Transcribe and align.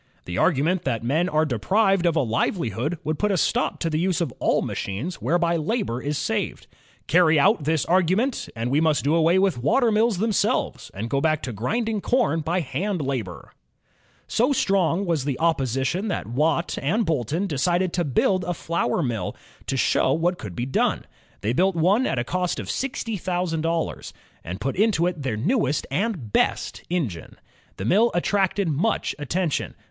The 0.25 0.35
argument 0.39 0.81
that 0.81 1.03
men 1.03 1.29
are 1.29 1.45
deprived 1.45 2.07
of 2.07 2.15
a 2.15 2.21
livelihood 2.23 2.97
would 3.03 3.19
put 3.19 3.29
a 3.31 3.37
stop 3.37 3.77
to 3.81 3.87
the 3.87 3.99
use 3.99 4.19
of 4.19 4.33
all 4.39 4.63
machines 4.63 5.21
whereby 5.21 5.57
labor 5.57 6.01
is 6.01 6.17
saved. 6.17 6.65
Carry 7.05 7.39
out 7.39 7.65
this 7.65 7.85
argu 7.85 8.17
ment, 8.17 8.49
and 8.55 8.71
we 8.71 8.81
must 8.81 9.03
do 9.03 9.13
away 9.13 9.37
with 9.37 9.59
water 9.61 9.91
mills 9.91 10.17
themselves, 10.17 10.89
and 10.95 11.07
go 11.11 11.21
back 11.21 11.41
again 11.41 11.53
to 11.53 11.59
grinding 11.59 12.01
com 12.01 12.39
by 12.41 12.61
hand 12.61 12.99
labor." 12.99 13.53
So 14.25 14.51
strong 14.51 15.05
was 15.05 15.23
the 15.23 15.39
opposition 15.39 16.07
that 16.07 16.25
Watt 16.25 16.79
and 16.81 17.05
Boulton 17.05 17.45
decided 17.45 17.93
to 17.93 18.03
build 18.03 18.43
a 18.45 18.55
flour 18.55 19.03
mill, 19.03 19.35
to 19.67 19.77
show 19.77 20.13
what 20.13 20.39
could 20.39 20.55
be 20.55 20.65
done. 20.65 21.05
They 21.41 21.53
built 21.53 21.75
one 21.75 22.07
at 22.07 22.17
a 22.17 22.23
cost 22.23 22.59
of 22.59 22.71
sixty 22.71 23.17
thousand 23.17 23.61
dollars, 23.61 24.13
and 24.43 24.59
put 24.59 24.75
into 24.75 25.05
it 25.05 25.21
their 25.21 25.37
newest 25.37 25.85
and 25.91 26.33
best 26.33 26.81
engine. 26.89 27.35
The 27.77 27.85
mill 27.85 28.09
attracted 28.15 28.67
much 28.67 29.13
attention. 29.19 29.75